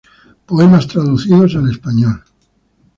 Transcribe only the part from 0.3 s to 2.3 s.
Poemas traducidos al español